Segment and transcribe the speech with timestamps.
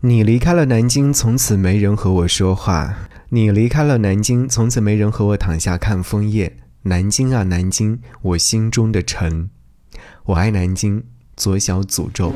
[0.00, 2.94] 你离开了南京，从此没人和我说话。
[3.30, 6.56] 你离开了南京，从此没人和我躺下看枫叶。
[6.82, 9.50] 南京啊，南京，我心中的城。
[10.26, 11.02] 我爱南京。
[11.36, 12.32] 左小诅咒。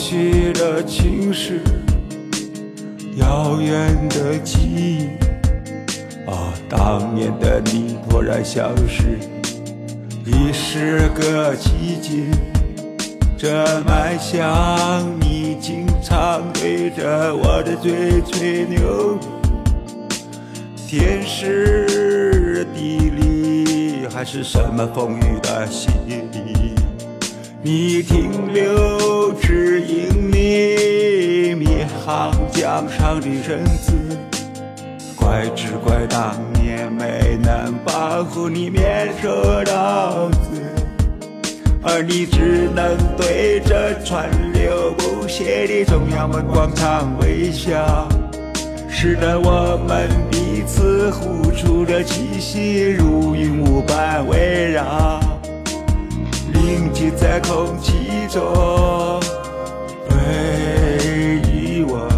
[0.00, 1.60] 悉的情史，
[3.16, 5.04] 遥远的记忆。
[6.26, 9.18] 啊，当年的你突然消失，
[10.24, 12.24] 已是个季节。
[13.36, 19.18] 这麦香，你经常对着我的嘴吹牛。
[20.88, 26.22] 天时地利，还是什么风雨的洗礼？
[27.62, 33.92] 你停留，只因你迷航江上的人子，
[35.16, 39.30] 怪只怪当年没能保护你免受
[39.64, 40.60] 刀子，
[41.82, 48.08] 而你只能对着川流不息的中央门广场微笑，
[48.88, 55.20] 使得我们彼此呼出的气息如云雾般围绕。
[56.52, 57.92] 凝结在空气
[58.28, 58.42] 中，
[60.30, 62.08] 回忆我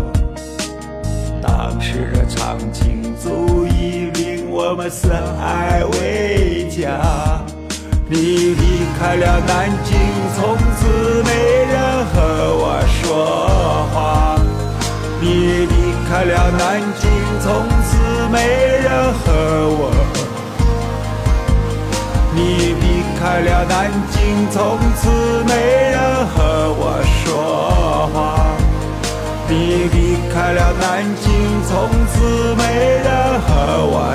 [1.41, 5.11] 当时的场景，足以令我们深
[5.41, 7.41] 爱为家。
[8.07, 8.19] 你
[8.55, 9.97] 离开了南京，
[10.37, 11.31] 从此没
[11.73, 12.21] 人和
[12.61, 12.65] 我
[13.01, 14.37] 说话。
[15.19, 15.75] 你离
[16.07, 17.09] 开了南京，
[17.41, 17.97] 从此
[18.31, 18.37] 没
[18.85, 19.25] 人和
[19.81, 19.91] 我。
[22.35, 22.85] 你离
[23.19, 25.09] 开了南京，从此
[31.69, 32.63] 从此没
[33.03, 34.15] 人和我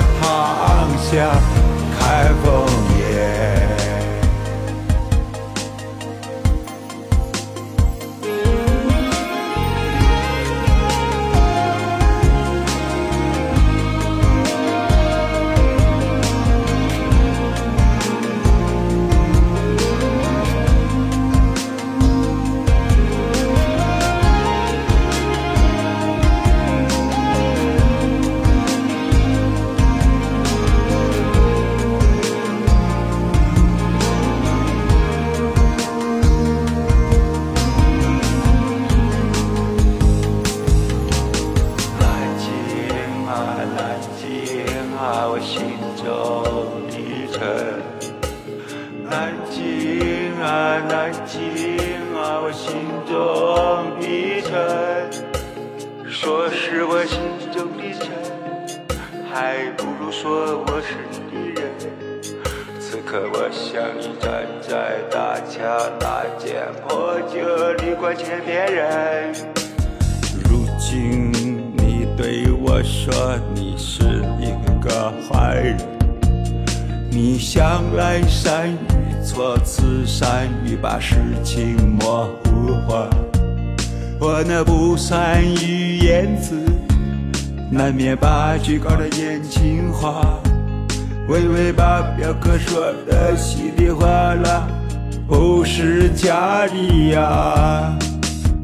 [67.08, 69.32] 间破旧旅馆前边人。
[70.44, 71.32] 如今
[71.76, 74.04] 你对我说你是
[74.38, 74.50] 一
[74.82, 75.76] 个坏人，
[77.10, 83.08] 你向来善于措辞，善于把事情模糊化。
[84.20, 86.56] 我那不善于言辞，
[87.70, 90.38] 难免把句搞得言情话，
[91.28, 94.68] 微微把表哥说的稀里哗啦，
[95.28, 97.94] 不是假的呀。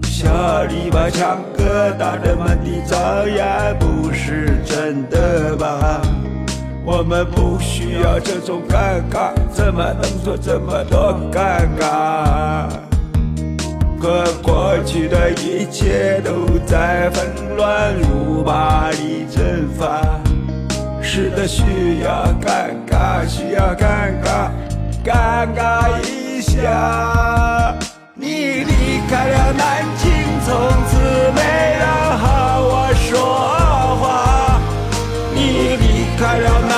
[0.03, 2.97] 小李把强哥打得满地找
[3.29, 6.01] 牙，不是真的吧？
[6.83, 12.69] 我们不需要这种尴尬，怎么能说这么多尴尬？
[14.01, 20.01] 可过去的一切都在纷乱如麻里蒸发，
[21.03, 24.51] 是的，需要尴尬，需要尴尬，
[25.05, 26.24] 尴尬一
[26.63, 27.75] 下。
[28.15, 28.73] 你离
[29.09, 29.63] 开了南
[29.99, 30.11] 京，
[30.47, 30.53] 从
[30.89, 30.93] 此
[31.35, 31.41] 没
[31.79, 31.85] 人
[32.19, 32.25] 和
[32.71, 33.07] 我说
[34.01, 34.03] 话。
[35.35, 35.39] 你
[35.77, 35.85] 离
[36.19, 36.74] 开了南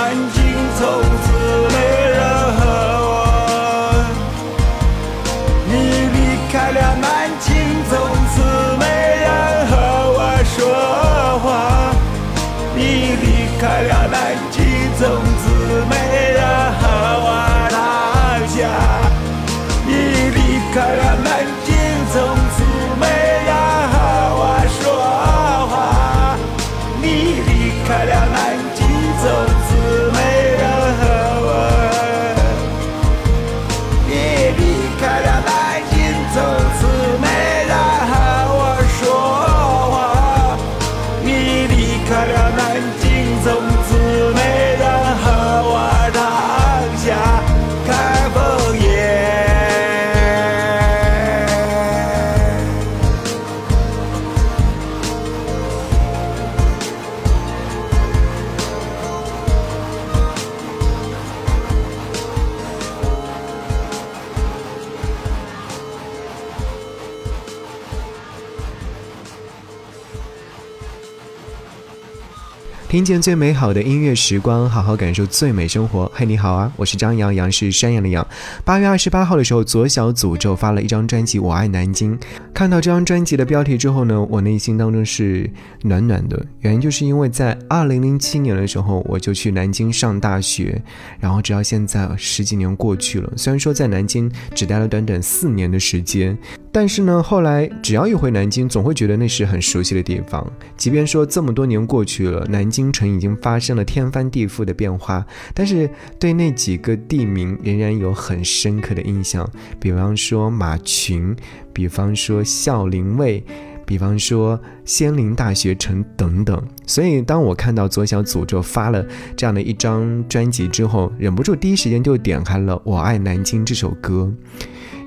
[72.97, 76.11] 听见最美好的音乐时光，好好感受最美生活。
[76.15, 78.27] 嘿，你好啊，我是张阳，阳是山羊的羊。
[78.65, 82.19] 八月二十八号的时候，左小诅咒发了一张专辑《我爱南京》。
[82.55, 85.51] 看到这张专辑的标题之后呢，我内心当中是
[85.83, 86.43] 暖暖的。
[86.61, 90.81] 原因就是因为在二零零七年的时候，我就去南京上大学，
[91.21, 93.31] 然后直到现在十几年过去了。
[93.37, 96.35] 虽然说在南京只待了短短四年的时间，
[96.73, 100.51] 但是呢，后来只要一回南京，总会觉得那是很熟悉的地方。
[100.79, 102.86] 即便说这么多年过去了，南京。
[102.87, 105.91] 京城已经发生了天翻地覆的变化，但是
[106.21, 109.49] 对那几个地名仍然有很深刻的印象。
[109.81, 111.35] 比方说马群，
[111.73, 113.45] 比方说孝陵卫，
[113.85, 116.63] 比方说仙林大学城等等。
[116.87, 119.05] 所以，当我看到左小诅咒发了
[119.37, 124.33] 这样的一张专辑之后，忍不住第一时间就点开了《我爱南京》这首歌。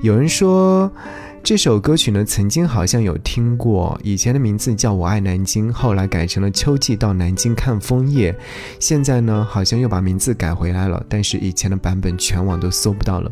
[0.02, 0.92] 有人说。
[1.42, 8.32] 这首歌曲呢，曾经好像有听过，以前的名字叫《我爱南京》，后来改成了《秋季到南京看枫叶》，
[8.80, 13.32] 现在呢，好像又把名字改回来了，但是以前的版本全网都搜不到了。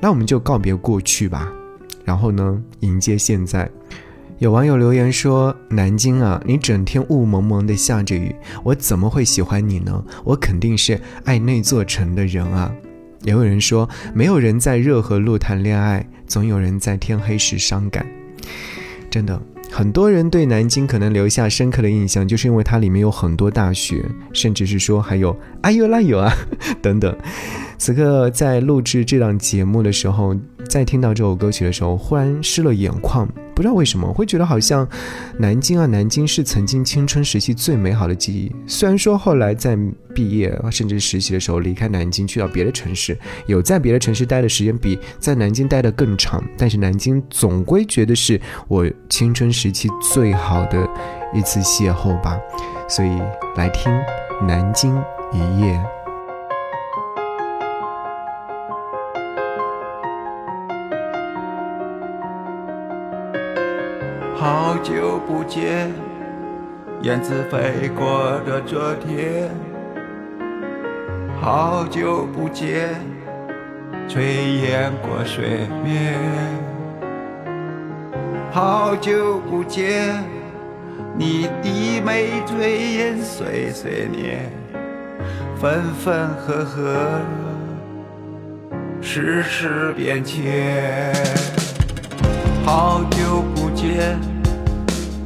[0.00, 1.52] 那我们就告别过去吧，
[2.04, 3.70] 然后呢，迎接现在。
[4.38, 8.34] 有网友留言说：“南京啊，你整天雾蒙蒙的下着雨，
[8.64, 10.04] 我怎么会喜欢你呢？
[10.24, 12.74] 我肯定是爱那座城的人啊。”
[13.22, 18.06] 也有人说，没有人在热河路谈恋爱，总有人在天黑时伤感。
[19.10, 19.40] 真的，
[19.70, 26.32] 很多人对南京可能留下深刻的印象，就是因为它里面有很多大学，甚至是说还有哎呦啦有啊
[26.82, 27.14] 等等。
[27.78, 30.36] 此刻在录制这档节目的时候，
[30.72, 33.28] 在听到这首歌曲的时候，忽然湿了眼眶。
[33.54, 34.88] 不知道为什么会觉得好像
[35.36, 38.50] 南京啊，南京是曾经青春时期最美好的记忆。
[38.66, 39.76] 虽然说后来在
[40.14, 43.14] 毕业甚至实习的时候离开南京，去到别的城市，
[43.44, 50.88] 有在别的城市待的时间比在南京待的更长，但是南京总归觉得是我青春时期最好的
[51.34, 52.40] 一次邂逅吧。
[52.88, 53.10] 所以
[53.56, 53.92] 来听
[54.46, 54.96] 《南京
[55.34, 55.74] 一夜》。
[64.42, 65.88] 好久不见，
[67.02, 69.48] 燕子飞过的昨天。
[71.40, 72.88] 好久不见，
[74.08, 74.20] 炊
[74.62, 76.18] 烟过水面。
[78.50, 80.24] 好久不见，
[81.16, 84.50] 你低眉垂眼岁岁年，
[85.54, 87.20] 分分合合，
[89.00, 91.14] 世事变迁。
[92.64, 94.31] 好久不见。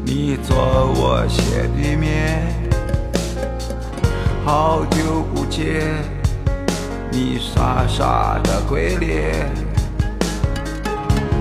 [0.09, 0.57] 你坐
[0.95, 2.41] 我斜对面，
[4.45, 5.83] 好久不见，
[7.11, 9.51] 你傻傻的鬼脸，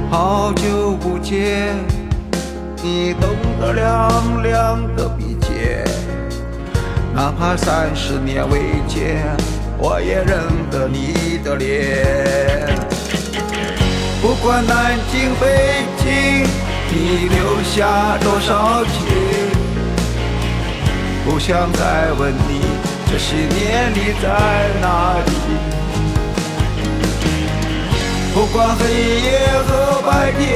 [0.10, 1.76] 好久不见，
[2.82, 3.30] 你懂
[3.62, 5.86] 得凉凉的鼻尖，
[7.14, 9.28] 哪怕三十年未见，
[9.78, 12.04] 我也认得你的脸，
[14.24, 16.65] 不管南京北京。
[16.98, 18.96] 你留下多少情？
[21.26, 22.62] 不想再问你，
[23.12, 24.30] 这些年你在
[24.80, 25.30] 哪里？
[28.34, 28.86] 不管黑
[29.20, 29.28] 夜
[29.68, 30.48] 和白天，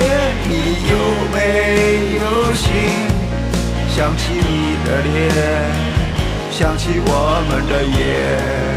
[0.47, 0.53] 你
[0.89, 0.95] 有
[1.33, 1.37] 没
[2.21, 2.67] 有心？
[3.89, 5.11] 想起你的脸，
[6.51, 8.68] 想起我们的夜。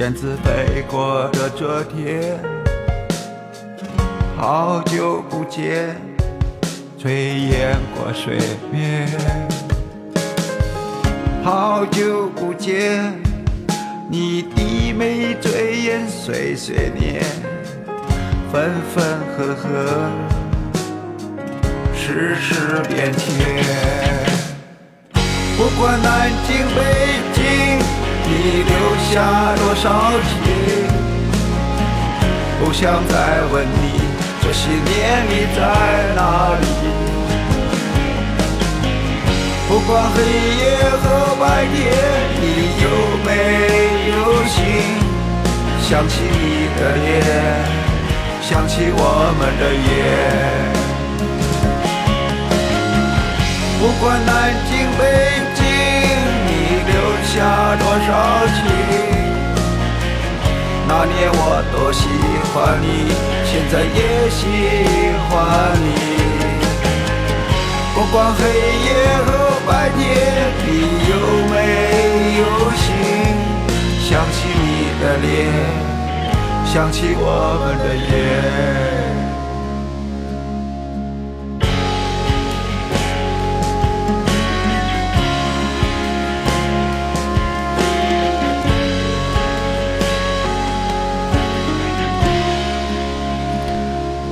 [0.00, 2.40] 燕子飞过的昨天，
[4.34, 5.94] 好久不见，
[6.98, 8.38] 炊烟过水
[8.72, 9.06] 面，
[11.44, 13.12] 好久不见，
[14.08, 17.22] 你的眉醉眼碎碎念，
[18.50, 19.04] 分分
[19.36, 19.68] 合合，
[21.94, 22.54] 世事
[22.88, 23.28] 变迁，
[25.58, 26.80] 不管南京北
[27.34, 28.09] 京。
[28.30, 28.72] 你留
[29.10, 29.12] 下
[29.56, 29.84] 多少
[30.22, 30.30] 情？
[32.60, 33.14] 不想再
[33.50, 33.84] 问你，
[34.40, 35.58] 这些年你在
[36.14, 36.20] 哪
[36.60, 36.62] 里？
[39.68, 40.62] 不管黑夜
[41.02, 41.42] 和白
[41.74, 41.76] 天，
[42.40, 42.44] 你
[42.84, 42.86] 有
[43.26, 43.28] 没
[44.10, 44.14] 有
[44.46, 44.58] 心？
[45.82, 47.08] 想起你的脸，
[48.40, 48.98] 想起我
[49.38, 49.88] 们的夜。
[53.80, 54.30] 不管南
[54.70, 55.00] 京北，
[57.32, 57.38] 下
[57.76, 58.10] 多少
[58.56, 58.58] 情？
[60.88, 62.02] 那年我多喜
[62.50, 63.14] 欢你，
[63.46, 64.42] 现在也喜
[65.28, 65.30] 欢
[65.78, 65.86] 你。
[67.94, 68.40] 不管黑
[68.84, 68.88] 夜
[69.24, 69.28] 和
[69.64, 70.00] 白天，
[70.66, 70.68] 你
[71.08, 71.12] 有
[71.48, 71.54] 没
[72.40, 72.42] 有
[72.74, 72.84] 心？
[74.00, 74.66] 想起你
[75.00, 75.30] 的脸，
[76.66, 77.24] 想起我
[77.62, 78.89] 们的夜。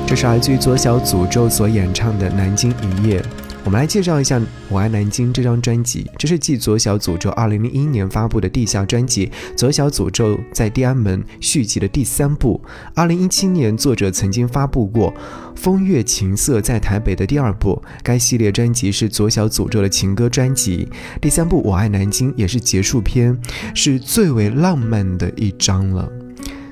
[0.09, 3.21] 这是来自于左小诅咒所演唱的《南京一夜》。
[3.63, 4.39] 我们来介绍一下
[4.71, 12.59] 《我爱南京》这张专辑，这是继左小诅咒2001年发布的地下专辑《左小诅咒在地安门》续集的第三部。
[12.95, 15.13] 2017年，作者曾经发布过
[15.55, 17.83] 《风月情色在台北》的第二部。
[18.03, 20.89] 该系列专辑是左小诅咒的情歌专辑。
[21.21, 23.39] 第三部《我爱南京》也是结束篇，
[23.75, 26.11] 是最为浪漫的一张了。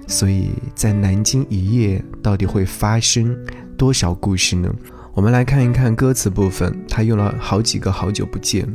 [0.07, 3.37] 所以在南京一夜到底会发生
[3.77, 4.73] 多少故事呢？
[5.13, 8.69] 我们来看一看歌词部分，他用了好几个“好久不见”，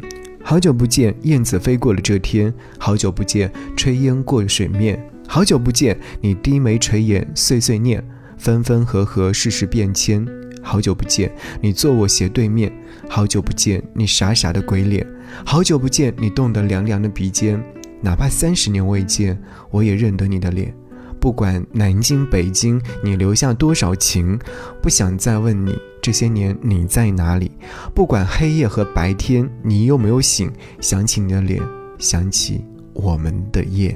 [0.43, 4.97] 好久不见，燕子飞过了这天；好久不见，炊烟过水面；
[5.27, 8.03] 好久不见，你低眉垂眼碎碎念，
[8.37, 10.25] 分分合合世事变迁；
[10.63, 12.71] 好久不见，你坐我斜对面；
[13.07, 15.05] 好久不见，你傻傻的鬼脸；
[15.45, 17.63] 好久不见，你冻得凉凉的鼻尖。
[18.01, 20.73] 哪怕三十年未见，我也认得你的脸。
[21.21, 24.39] 不管南京北京，你留下多少情，
[24.81, 27.51] 不想再问你这些年你在哪里。
[27.93, 31.61] 不管黑夜和白天，你有没有醒，想起你的脸，
[31.99, 33.95] 想起我们的夜。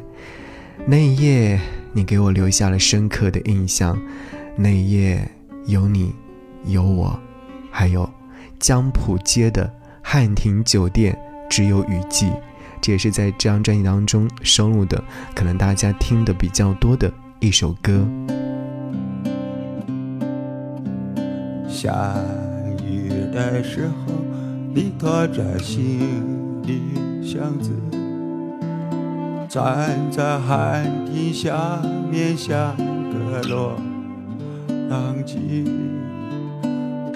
[0.86, 1.60] 那一夜，
[1.94, 4.00] 你给我留下了深刻的印象。
[4.56, 5.28] 那一夜，
[5.66, 6.14] 有你，
[6.66, 7.20] 有我，
[7.72, 8.08] 还有
[8.60, 9.68] 江浦街的
[10.04, 11.18] 汉庭酒店，
[11.50, 12.32] 只有雨季。
[12.86, 18.08] 这也是在这张专辑当中收录的，可能大家听的比较多的一首歌。
[21.68, 22.14] 下
[22.88, 24.14] 雨的时候，
[24.72, 26.80] 你拖着行李
[27.28, 27.72] 箱子，
[29.50, 33.76] 站在寒亭下面像个落
[34.92, 35.66] 汤鸡，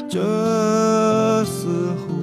[0.09, 2.15] 这似乎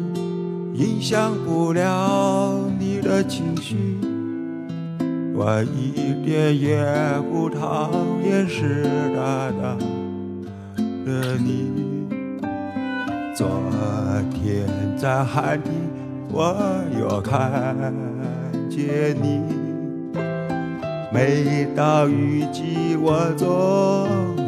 [0.74, 2.58] 影响不了。
[3.06, 3.76] 的情绪，
[5.32, 6.84] 我一点也
[7.30, 7.88] 不讨
[8.24, 8.84] 厌湿
[9.14, 9.76] 哒哒
[11.04, 11.70] 的你。
[13.32, 13.46] 昨
[14.32, 14.66] 天
[14.98, 15.70] 在海底，
[16.32, 16.56] 我
[16.98, 17.94] 又看
[18.68, 19.40] 见你。
[21.12, 23.46] 每到雨季，我总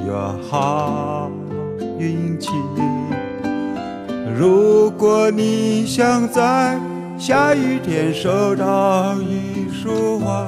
[0.04, 0.12] 有
[0.50, 1.30] 好
[1.96, 2.50] 运气。
[4.36, 6.87] 如果你想在。
[7.18, 10.46] 下雨天收到一束花，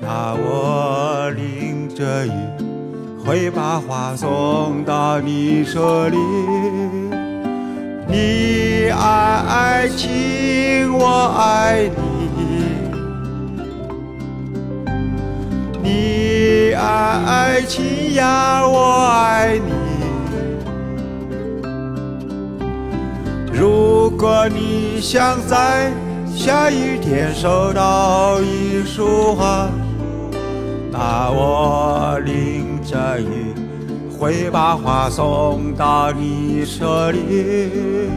[0.00, 2.32] 那我淋着雨
[3.24, 6.16] 会把花送到你手里。
[8.08, 8.98] 你爱
[9.48, 12.02] 爱情，我爱你。
[15.80, 19.77] 你爱爱情呀，我爱你。
[23.58, 25.92] 如果你想在
[26.32, 29.68] 下雨天收到一束花，
[30.92, 33.52] 那我淋着雨
[34.16, 38.08] 会把花送到你手里。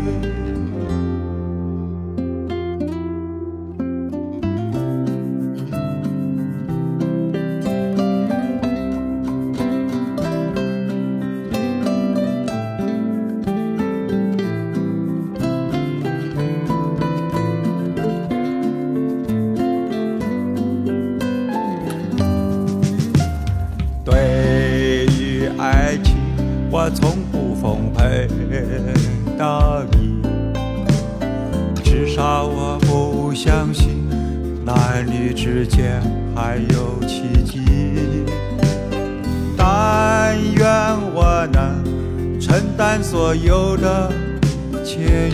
[42.99, 44.11] 所有的
[44.83, 45.33] 歉意，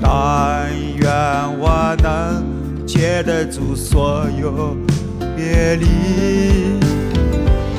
[0.00, 1.06] 但愿
[1.58, 2.42] 我能
[2.86, 4.76] 接得住所有
[5.36, 5.86] 别离。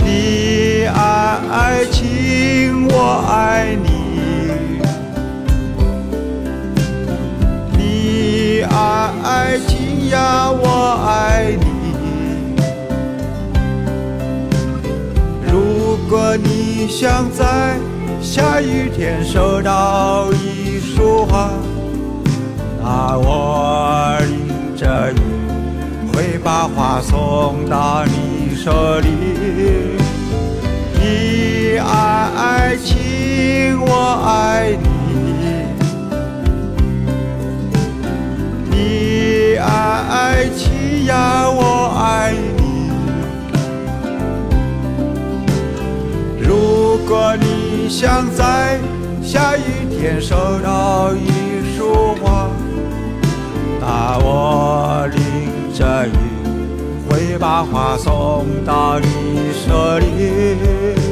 [0.05, 2.95] 你爱爱情，我
[3.29, 3.87] 爱你。
[7.77, 8.75] 你爱
[9.23, 10.65] 爱情呀，我
[11.07, 11.65] 爱你。
[15.51, 16.52] 如果你
[16.85, 17.79] 你想在
[18.21, 21.49] 下雨天收到一束花，
[22.81, 25.17] 那我淋着雨
[26.11, 29.52] 会把花送到你手里。
[47.95, 48.79] 想在
[49.21, 52.50] 下雨天收到一束花，
[53.79, 56.12] 那我淋着雨
[57.07, 59.05] 会把花送到你
[59.53, 61.02] 手里。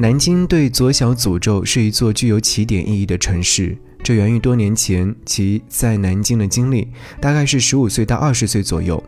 [0.00, 6.88] 南京对左小诅咒是一座具有起点意义的城市，这源于多年前其在南京的经历，
[7.20, 9.02] 大概是十五岁到二十岁左右。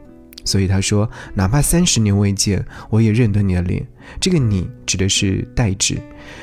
[0.45, 3.87] 所以他说，哪怕三十年未见，我也认得你的脸。
[4.21, 5.97] 这个“你”指的是代指，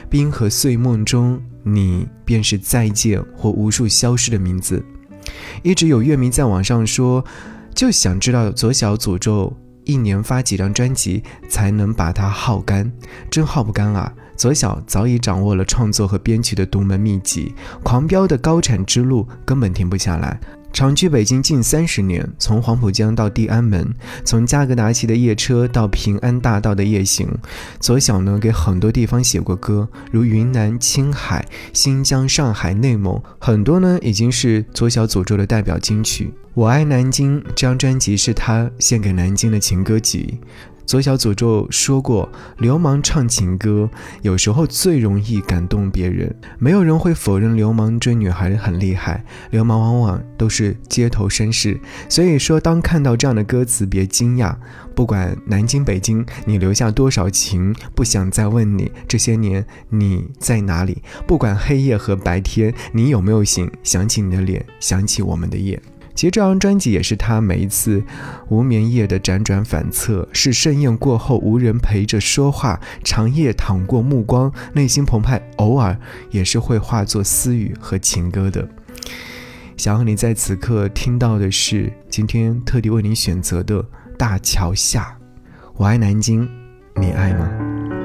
[0.09, 4.83] 冰河碎梦中，你便是再见或无数消失的名字。
[5.61, 7.23] 一直有乐迷在网上说，
[7.75, 12.91] 就想知道左小诅咒一年发几张专辑才能把它耗干，
[13.29, 14.11] 真耗不干啊！
[14.39, 20.39] 左小早已掌握了创作和编曲的独门秘籍，狂飙的高产之路根本停不下来。
[20.71, 27.27] 长居北京近三十年，从黄浦江到地安门，从加格达奇的夜车到平安大道的夜行，
[27.81, 36.33] 左小呢给很多地方写过歌，如云南、青海、新疆、上海、内蒙，很多呢已经是左小诅咒的代表金曲。
[36.53, 40.39] 我爱南京这张专辑是他献给南京的情歌集。
[40.89, 43.87] 左小诅咒说过：“流氓唱情歌，
[44.23, 46.35] 有时候最容易感动别人。
[46.57, 51.79] 没有人会否认流氓追女孩很厉害，流氓往往都是街头绅士。
[52.09, 54.55] 所以说，当看到这样的歌词，别惊讶。
[54.95, 61.03] 不管南京、北京，你留下多少情，不想再问你这些年你在哪里。
[61.27, 63.69] 不管黑夜和白天，你有没有醒？
[63.83, 65.79] 想起你的脸，想起我们的夜。”
[66.19, 68.03] 其实这张专辑也是他每一次
[68.49, 75.97] 无眠夜的辗转反侧，是盛宴过后无人陪着说话，长夜淌过目光，内心澎湃，偶尔
[76.29, 78.67] 也是会化作私语和情歌的。
[79.77, 83.81] 想要你在此刻听到的是今天特地为你选择的
[84.17, 85.17] 《大桥下》，
[85.77, 86.45] 我爱南京，
[86.97, 87.98] 你爱吗？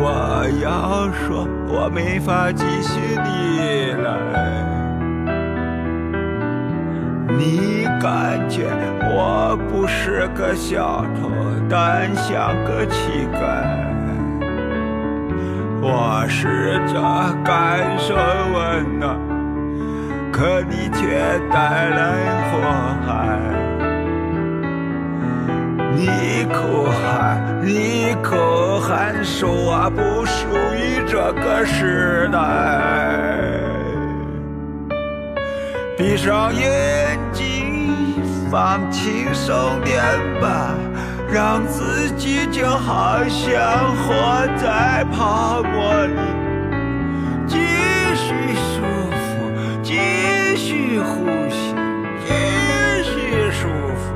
[0.00, 4.10] 我要说，我没法继续你来。
[7.38, 8.66] 你感觉
[9.14, 11.30] 我不是个小偷，
[11.68, 13.38] 但像个乞丐。
[15.80, 17.00] 我试着
[17.44, 19.16] 感受温暖，
[20.30, 21.18] 可你却
[21.50, 22.00] 带来
[22.50, 22.52] 祸
[23.04, 23.38] 害。
[25.94, 32.40] 你哭喊，你可还，说我不属于这个时代。
[35.96, 37.94] 闭上眼睛，
[38.50, 40.02] 放轻松点
[40.40, 40.74] 吧，
[41.32, 46.18] 让自己就好像活在泡沫里，
[47.46, 47.58] 继
[48.16, 49.52] 续舒服，
[49.84, 49.94] 继
[50.56, 51.76] 续呼吸，
[52.26, 54.12] 继续舒服，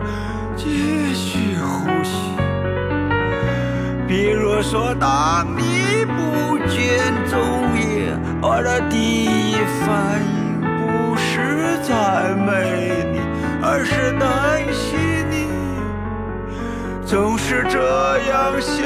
[0.57, 2.35] 继续呼吸。
[4.09, 7.41] 比如说，当你不见踪
[7.77, 13.21] 影，我的第一反应不是赞美你，
[13.61, 14.97] 而是担心
[15.29, 15.49] 你，
[17.05, 18.79] 总是这样想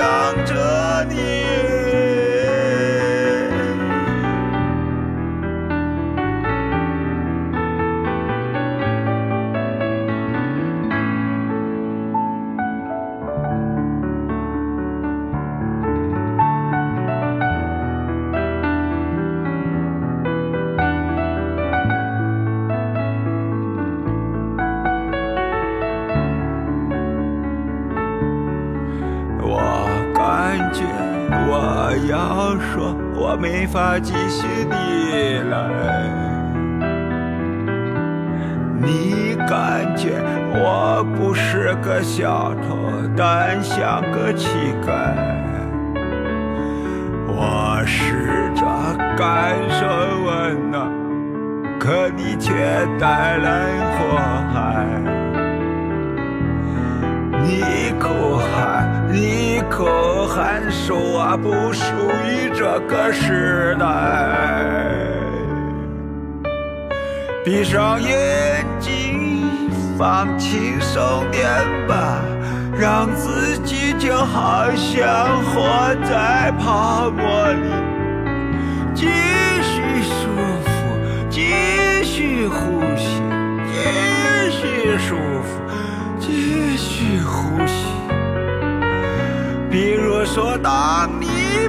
[0.46, 1.89] 着你。
[33.72, 35.56] 法继续你来。
[38.82, 40.10] 你感觉
[40.52, 42.76] 我不是个小偷，
[43.16, 44.48] 但像个乞
[44.84, 45.14] 丐。
[47.28, 48.66] 我试着
[49.16, 49.86] 感受
[50.24, 50.90] 温暖，
[51.78, 52.52] 可你却
[52.98, 53.98] 带来祸
[54.52, 54.84] 害。
[57.40, 57.62] 你
[58.00, 61.84] 哭喊，你哭喊，说我不属
[62.26, 63.86] 于这个时代。
[67.44, 69.48] 闭上眼睛，
[69.98, 71.48] 放轻松点
[71.88, 72.20] 吧，
[72.78, 77.70] 让自己就好像活在泡沫里，
[78.94, 79.06] 继
[79.62, 80.28] 续舒
[80.64, 80.70] 服，
[81.30, 81.40] 继
[82.04, 83.22] 续呼吸，
[83.72, 85.60] 继续舒服，
[89.70, 91.28] 比如说，当你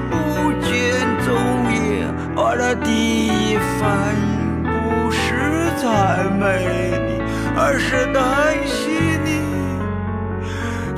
[0.10, 1.36] 不见踪
[1.72, 7.22] 影，我的第一反应不是赞美你，
[7.56, 8.92] 而是担心
[9.24, 9.30] 你。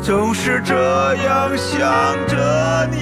[0.01, 1.81] 总是这样想
[2.25, 2.97] 着你